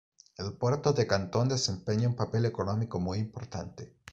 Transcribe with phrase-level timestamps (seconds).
[0.35, 3.93] El Puerto de Cantón desempeña un papel económico muy importante.